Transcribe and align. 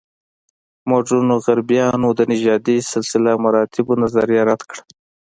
مډرنو 0.89 1.35
غربیانو 1.45 2.09
د 2.17 2.21
نژادي 2.31 2.77
سلسله 2.93 3.31
مراتبو 3.43 3.93
نظریه 4.03 4.41
رد 4.49 4.61
کړه. 4.69 4.81